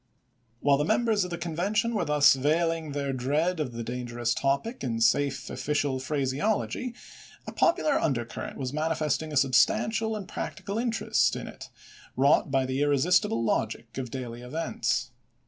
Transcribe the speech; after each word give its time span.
While 0.61 0.77
the 0.79 0.83
members 0.83 1.23
of 1.23 1.29
the 1.29 1.37
Convention 1.37 1.93
were 1.93 2.05
thus 2.05 2.33
veiling 2.33 2.93
their 2.93 3.13
dread 3.13 3.59
of 3.59 3.71
the 3.71 3.83
dangerous 3.83 4.33
topic 4.33 4.83
in 4.83 4.99
safe 4.99 5.47
official 5.47 5.99
phraseology, 5.99 6.95
a 7.45 7.51
popular 7.51 8.01
undercurrent 8.01 8.57
was 8.57 8.73
manifesting 8.73 9.31
a 9.31 9.37
substantial 9.37 10.15
and 10.15 10.27
practical 10.27 10.79
interest 10.79 11.35
in 11.35 11.47
it, 11.47 11.69
wrought 12.17 12.49
by 12.49 12.65
the 12.65 12.81
irresistible 12.81 13.43
logic 13.45 13.95
of 13.99 14.09
daily 14.09 14.41
events. 14.41 15.11